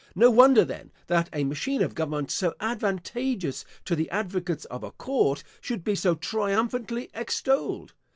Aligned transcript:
No 0.15 0.31
wonder, 0.31 0.65
then, 0.65 0.91
that 1.05 1.29
a 1.31 1.43
machine 1.43 1.83
of 1.83 1.93
government 1.93 2.31
so 2.31 2.55
advantageous 2.59 3.63
to 3.85 3.95
the 3.95 4.09
advocates 4.09 4.65
of 4.65 4.81
a 4.83 4.89
court, 4.89 5.43
should 5.61 5.83
be 5.83 5.93
so 5.93 6.15
triumphantly 6.15 7.11
extolled! 7.13 7.93